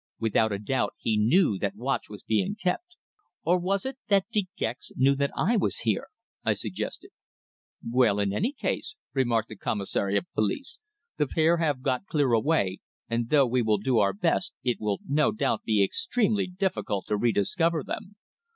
[0.19, 2.95] Without a doubt he knew that watch was being kept."
[3.43, 6.07] "Or was it that De Gex knew that I was here?"
[6.43, 7.11] I suggested.
[7.87, 10.79] "Well, in any case," remarked the Commissary of Police,
[11.17, 12.79] "the pair have got clear away,
[13.11, 17.15] and though we will do our best, it will no doubt be extremely difficult to
[17.15, 18.15] rediscover them.